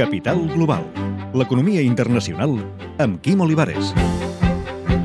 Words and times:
Capital 0.00 0.46
Global. 0.48 0.80
L'economia 1.36 1.82
internacional 1.84 2.54
amb 3.04 3.18
Quim 3.20 3.42
Olivares. 3.44 3.90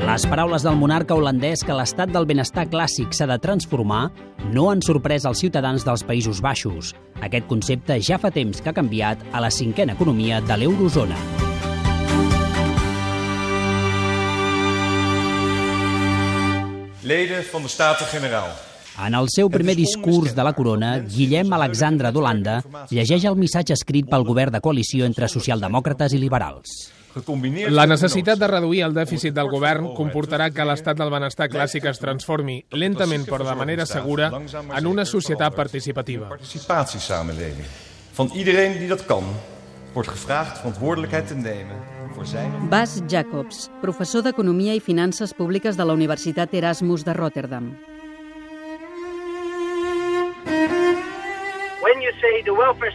Les 0.00 0.22
paraules 0.32 0.62
del 0.64 0.78
monarca 0.80 1.12
holandès 1.12 1.60
que 1.60 1.74
l'estat 1.76 2.08
del 2.08 2.24
benestar 2.24 2.64
clàssic 2.72 3.12
s'ha 3.12 3.26
de 3.28 3.36
transformar 3.36 4.06
no 4.54 4.70
han 4.70 4.80
sorprès 4.80 5.26
els 5.28 5.42
ciutadans 5.44 5.84
dels 5.84 6.06
Països 6.08 6.40
Baixos. 6.40 6.94
Aquest 7.20 7.44
concepte 7.50 7.98
ja 8.00 8.16
fa 8.22 8.30
temps 8.32 8.62
que 8.64 8.72
ha 8.72 8.78
canviat 8.78 9.26
a 9.28 9.42
la 9.44 9.50
cinquena 9.52 9.92
economia 9.92 10.40
de 10.40 10.56
l'eurozona. 10.56 11.20
Leden 17.04 17.44
van 17.52 17.68
de 17.68 17.74
Staten-Generaal. 17.76 18.67
En 18.98 19.14
el 19.14 19.28
seu 19.30 19.46
primer 19.46 19.76
discurs 19.78 20.34
de 20.34 20.42
la 20.42 20.52
corona, 20.52 20.96
Guillem 20.98 21.52
Alexandre 21.54 22.10
d'Holanda 22.10 22.58
llegeix 22.90 23.24
el 23.30 23.36
missatge 23.38 23.76
escrit 23.76 24.08
pel 24.10 24.24
govern 24.26 24.56
de 24.56 24.60
coalició 24.60 25.06
entre 25.06 25.28
socialdemòcrates 25.30 26.16
i 26.16 26.18
liberals. 26.18 26.72
La 27.70 27.86
necessitat 27.86 28.38
de 28.38 28.48
reduir 28.50 28.82
el 28.86 28.94
dèficit 28.94 29.34
del 29.34 29.50
govern 29.50 29.92
comportarà 29.96 30.50
que 30.54 30.66
l'estat 30.66 30.98
del 30.98 31.12
benestar 31.14 31.48
clàssic 31.50 31.86
es 31.90 32.02
transformi 32.02 32.58
lentament 32.74 33.26
però 33.26 33.46
de 33.46 33.54
manera 33.58 33.86
segura 33.86 34.32
en 34.34 34.86
una 34.86 35.06
societat 35.06 35.54
participativa. 35.54 36.30
Van 38.18 38.32
iedereen 38.34 38.80
die 38.80 38.88
dat 38.90 39.04
kan, 39.06 39.22
wordt 39.94 40.10
gevraagd 40.10 40.58
verantwoordelijkheid 40.58 41.28
te 41.30 41.36
nemen. 41.38 41.78
Bas 42.70 42.96
Jacobs, 43.06 43.68
professor 43.80 44.24
d'Economia 44.26 44.74
i 44.74 44.82
Finances 44.82 45.34
Públiques 45.38 45.78
de 45.78 45.86
la 45.86 45.94
Universitat 45.94 46.54
Erasmus 46.54 47.06
de 47.06 47.14
Rotterdam. 47.14 47.70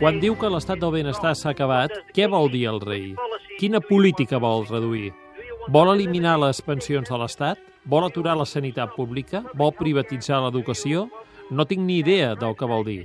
Quan 0.00 0.20
diu 0.20 0.36
que 0.38 0.50
l'estat 0.52 0.80
del 0.80 0.92
benestar 0.94 1.34
s'ha 1.36 1.52
acabat, 1.52 1.92
què 2.14 2.28
vol 2.30 2.50
dir 2.52 2.66
el 2.70 2.80
rei? 2.80 3.14
Quina 3.60 3.80
política 3.80 4.40
vol 4.42 4.66
reduir? 4.68 5.12
Vol 5.72 5.92
eliminar 5.94 6.36
les 6.38 6.60
pensions 6.62 7.08
de 7.10 7.18
l'Estat? 7.18 7.58
Vol 7.86 8.06
aturar 8.06 8.36
la 8.38 8.46
sanitat 8.46 8.94
pública? 8.94 9.42
Vol 9.54 9.72
privatitzar 9.74 10.40
l'educació? 10.44 11.06
No 11.50 11.66
tinc 11.66 11.82
ni 11.86 12.00
idea 12.02 12.34
del 12.34 12.54
que 12.58 12.68
vol 12.70 12.84
dir. 12.86 13.00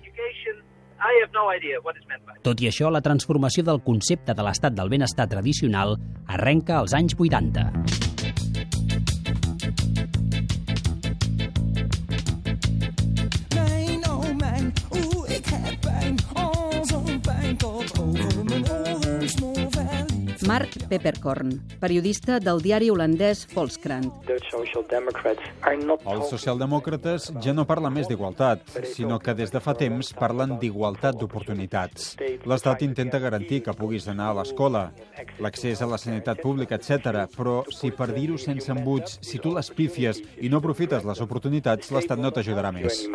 Tot 2.46 2.62
i 2.62 2.70
això, 2.70 2.90
la 2.94 3.02
transformació 3.02 3.64
del 3.66 3.82
concepte 3.86 4.34
de 4.38 4.46
l'estat 4.46 4.78
del 4.78 4.90
benestar 4.90 5.28
tradicional 5.30 5.98
arrenca 6.28 6.80
als 6.80 6.94
anys 6.98 7.18
80. 7.18 8.21
Mark 20.52 20.74
Pepperkorn, 20.90 21.54
periodista 21.80 22.36
del 22.44 22.60
diari 22.60 22.90
holandès 22.92 23.46
Volkskrant. 23.54 24.10
Els 24.28 24.50
socialdemòcrates 26.28 27.30
ja 27.46 27.54
no 27.56 27.64
parlen 27.70 27.96
més 27.96 28.10
d'igualtat, 28.10 28.66
sinó 28.92 29.16
que 29.24 29.32
des 29.38 29.54
de 29.54 29.62
fa 29.64 29.72
temps 29.80 30.10
parlen 30.20 30.58
d'igualtat 30.60 31.16
d'oportunitats. 31.22 32.18
L'Estat 32.44 32.84
intenta 32.84 33.22
garantir 33.24 33.62
que 33.64 33.78
puguis 33.80 34.10
anar 34.12 34.34
a 34.34 34.36
l'escola, 34.42 34.90
l'accés 35.40 35.80
a 35.80 35.88
la 35.88 36.02
sanitat 36.02 36.44
pública, 36.44 36.76
etc. 36.76 37.30
Però 37.32 37.62
si 37.72 37.96
per 37.96 38.12
dir-ho 38.12 38.36
sense 38.36 38.76
embuts, 38.76 39.22
si 39.24 39.40
tu 39.40 39.56
les 39.56 39.72
pífies 39.72 40.20
i 40.44 40.52
no 40.52 40.60
aprofites 40.60 41.08
les 41.08 41.24
oportunitats, 41.24 41.96
l'Estat 41.96 42.20
no 42.20 42.36
t'ajudarà 42.36 42.76
més. 42.76 43.06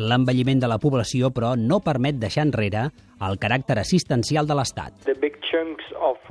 L'envelliment 0.00 0.56
de 0.56 0.72
la 0.72 0.80
població, 0.80 1.28
però, 1.36 1.52
no 1.52 1.82
permet 1.84 2.16
deixar 2.16 2.46
enrere 2.48 2.88
el 3.20 3.36
caràcter 3.36 3.76
assistencial 3.82 4.48
de 4.48 4.56
l'Estat. 4.56 5.12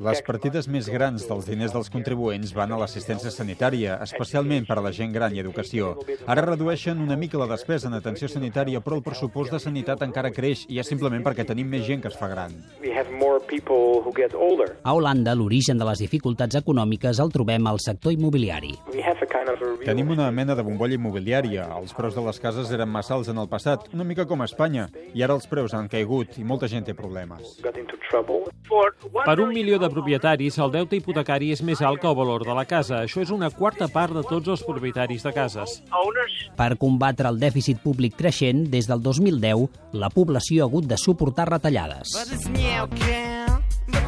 Les 0.02 0.22
partides 0.26 0.68
més 0.72 0.88
grans 0.90 1.26
dels 1.30 1.48
diners 1.48 1.74
dels 1.76 1.90
contribuents 1.94 2.54
van 2.58 2.72
a 2.74 2.80
l'assistència 2.82 3.32
sanitària, 3.34 3.98
especialment 4.06 4.66
per 4.68 4.80
a 4.80 4.84
la 4.86 4.92
gent 4.96 5.14
gran 5.14 5.36
i 5.36 5.42
educació. 5.44 5.94
Ara 6.26 6.46
redueixen 6.48 7.02
una 7.04 7.18
mica 7.20 7.40
la 7.42 7.50
despesa 7.52 7.90
en 7.90 7.98
atenció 8.00 8.30
sanitària, 8.32 8.82
però 8.82 8.98
el 8.98 9.06
pressupost 9.06 9.54
de 9.54 9.60
sanitat 9.62 10.02
encara 10.08 10.34
creix 10.34 10.66
i 10.70 10.82
és 10.82 10.90
simplement 10.90 11.24
perquè 11.26 11.46
tenim 11.48 11.70
més 11.70 11.86
gent 11.88 12.02
que 12.02 12.10
es 12.12 12.18
fa 12.18 12.30
gran. 12.32 12.56
A 14.84 14.94
Holanda, 14.94 15.36
l'origen 15.36 15.78
de 15.78 15.88
les 15.88 16.02
dificultats 16.06 16.58
econòmiques 16.60 17.20
el 17.22 17.32
trobem 17.32 17.68
al 17.68 17.80
sector 17.84 18.14
immobiliari. 18.16 18.74
Tenim 19.86 20.12
una 20.14 20.30
mena 20.32 20.56
de 20.56 20.64
bombolla 20.66 20.98
immobiliària. 20.98 21.68
Els 21.78 21.94
preus 21.98 22.16
de 22.18 22.24
les 22.26 22.40
cases 22.42 22.72
eren 22.72 22.90
massa 22.92 23.16
alts 23.16 23.32
en 23.32 23.40
el 23.42 23.50
passat, 23.50 23.88
una 23.96 24.06
mica 24.08 24.26
com 24.30 24.42
a 24.42 24.48
Espanya, 24.50 24.88
i 25.14 25.24
ara 25.24 25.38
els 25.38 25.48
preus 25.50 25.74
han 25.78 25.90
caigut 25.92 26.38
i 26.38 26.46
molta 26.48 26.70
gent 26.72 26.86
té 26.88 26.96
problemes. 26.98 27.58
Per 29.26 29.36
un 29.40 29.50
milió 29.52 29.80
de 29.80 29.90
propietaris, 29.92 30.58
el 30.64 30.72
deute 30.72 30.96
hipotecari 31.00 31.52
és 31.56 31.64
més 31.66 31.82
alt 31.82 32.02
que 32.02 32.10
el 32.10 32.16
valor 32.16 32.46
de 32.48 32.56
la 32.56 32.66
casa. 32.70 33.02
Això 33.06 33.24
és 33.24 33.34
una 33.34 33.50
quarta 33.52 33.90
part 33.92 34.16
de 34.16 34.24
tots 34.28 34.54
els 34.56 34.64
propietaris 34.68 35.26
de 35.28 35.34
cases. 35.36 35.82
Per 36.58 36.72
combatre 36.80 37.30
el 37.32 37.40
dèficit 37.42 37.82
públic 37.84 38.16
creixent, 38.20 38.68
des 38.72 38.88
del 38.88 39.04
2010, 39.04 39.68
la 39.94 40.12
població 40.14 40.64
ha 40.64 40.72
hagut 40.72 40.88
de 40.88 41.00
suportar 41.02 41.50
retallades. 41.52 42.16
Wat 42.16 42.36
is 42.38 43.41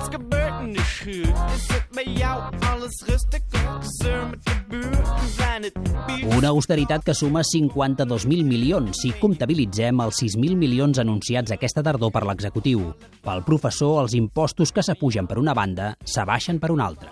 is 0.04 0.16
gebeurd 0.16 0.62
in 0.62 0.74
de 0.74 0.80
schuur? 0.80 1.34
Is 1.56 1.68
het 1.68 1.88
bij 1.92 2.04
jou 2.04 2.54
alles 2.72 3.04
rustig? 3.06 3.42
Met 3.52 4.46
de? 4.68 4.90
Zijn 5.28 5.64
het 5.64 5.74
bier? 6.06 6.36
Una 6.38 6.48
austeritat 6.48 7.04
que 7.04 7.14
suma 7.14 7.42
52.000 7.42 8.44
milions, 8.44 9.00
si 9.02 9.14
comptabilitzem 9.20 10.00
els 10.00 10.22
6.000 10.24 10.58
milions 10.58 11.00
anunciats 11.00 11.52
aquesta 11.52 11.84
tardor 11.86 12.12
per 12.12 12.26
l'executiu. 12.28 12.94
Pel 13.24 13.44
professor, 13.48 14.02
els 14.02 14.16
impostos 14.18 14.72
que 14.72 14.84
s'apugen 14.84 15.28
per 15.28 15.38
una 15.38 15.54
banda 15.54 15.94
s'abaixen 16.04 16.60
per 16.60 16.72
una 16.72 16.90
altra. 16.92 17.10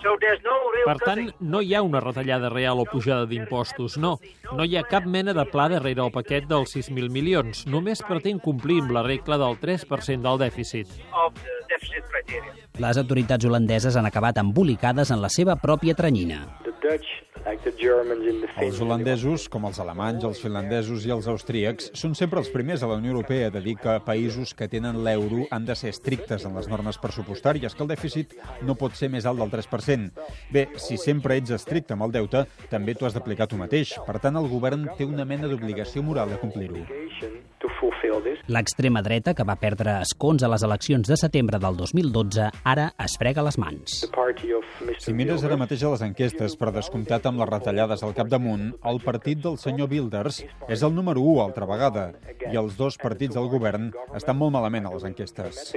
Per 0.82 0.96
tant, 1.04 1.28
no 1.40 1.60
hi 1.62 1.74
ha 1.74 1.82
una 1.86 2.00
retallada 2.02 2.50
real 2.50 2.80
o 2.82 2.86
pujada 2.88 3.26
d'impostos, 3.30 3.96
no. 4.02 4.16
No 4.56 4.66
hi 4.66 4.76
ha 4.76 4.82
cap 4.88 5.06
mena 5.06 5.34
de 5.36 5.44
pla 5.50 5.68
darrere 5.70 6.02
el 6.04 6.12
paquet 6.14 6.48
dels 6.50 6.74
6.000 6.76 7.10
milions. 7.14 7.64
Només 7.70 8.02
pretén 8.06 8.40
complir 8.42 8.80
amb 8.82 8.94
la 8.96 9.04
regla 9.06 9.38
del 9.38 9.58
3% 9.62 10.26
del 10.26 10.42
dèficit. 10.42 10.90
Les 12.82 12.98
autoritats 12.98 13.46
holandeses 13.46 13.96
han 13.96 14.08
acabat 14.08 14.40
embolicades 14.42 15.12
en 15.14 15.22
la 15.22 15.30
seva 15.30 15.56
pròpia 15.60 15.94
tranyina. 15.98 16.44
Els 17.42 18.80
holandesos, 18.80 19.48
com 19.50 19.64
els 19.66 19.78
alemanys, 19.82 20.24
els 20.28 20.40
finlandesos 20.42 21.06
i 21.08 21.12
els 21.14 21.26
austríacs, 21.30 21.90
són 21.98 22.14
sempre 22.18 22.38
els 22.38 22.50
primers 22.54 22.84
a 22.84 22.90
la 22.90 22.98
Unió 23.00 23.14
Europea 23.14 23.50
a 23.50 23.62
dir 23.64 23.74
que 23.82 23.96
països 24.06 24.54
que 24.54 24.68
tenen 24.70 25.00
l'euro 25.04 25.46
han 25.50 25.66
de 25.66 25.76
ser 25.78 25.90
estrictes 25.90 26.46
en 26.46 26.54
les 26.58 26.68
normes 26.70 27.00
pressupostàries, 27.02 27.74
que 27.74 27.82
el 27.82 27.90
dèficit 27.90 28.36
no 28.62 28.76
pot 28.78 28.94
ser 28.98 29.10
més 29.10 29.26
alt 29.26 29.42
del 29.42 29.50
3%. 29.50 30.26
Bé, 30.54 30.68
si 30.78 30.98
sempre 31.00 31.36
ets 31.40 31.54
estricte 31.58 31.96
amb 31.96 32.06
el 32.06 32.14
deute, 32.14 32.46
també 32.70 32.94
t'ho 32.94 33.08
has 33.08 33.18
d'aplicar 33.18 33.50
tu 33.50 33.58
mateix. 33.58 33.96
Per 34.06 34.18
tant, 34.22 34.38
el 34.38 34.50
govern 34.52 34.86
té 34.98 35.08
una 35.08 35.26
mena 35.26 35.50
d'obligació 35.50 36.04
moral 36.06 36.30
de 36.30 36.40
complir-ho. 36.42 36.86
L'extrema 38.52 39.02
dreta, 39.02 39.34
que 39.34 39.46
va 39.46 39.56
perdre 39.60 39.98
escons 40.02 40.42
a 40.42 40.50
les 40.52 40.64
eleccions 40.66 41.08
de 41.08 41.16
setembre 41.18 41.60
del 41.62 41.76
2012, 41.78 42.48
ara 42.64 42.88
es 43.04 43.16
frega 43.20 43.44
les 43.46 43.58
mans. 43.58 44.02
Si 45.02 45.14
mires 45.16 45.44
ara 45.46 45.58
mateix 45.60 45.84
a 45.86 45.92
les 45.94 46.04
enquestes, 46.08 46.56
per 46.58 46.72
descomptat 46.74 47.26
amb 47.30 47.42
les 47.42 47.50
retallades 47.50 48.02
al 48.02 48.14
capdamunt, 48.18 48.72
el 48.90 49.02
partit 49.04 49.42
del 49.44 49.58
senyor 49.62 49.90
Wilders 49.92 50.42
és 50.68 50.82
el 50.82 50.94
número 50.94 51.22
1 51.22 51.42
altra 51.46 51.68
vegada, 51.70 52.10
i 52.50 52.58
els 52.58 52.76
dos 52.76 52.98
partits 53.00 53.38
del 53.38 53.50
govern 53.52 53.90
estan 54.16 54.38
molt 54.38 54.54
malament 54.58 54.86
a 54.86 54.94
les 54.96 55.08
enquestes. 55.08 55.72